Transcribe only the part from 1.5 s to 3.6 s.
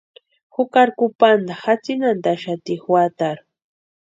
jatsinhantaxati juatarhu.